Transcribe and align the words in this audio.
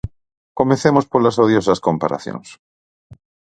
Comecemos 0.59 1.05
polas 1.11 1.39
odiosas 1.45 1.79
comparacións. 1.87 2.47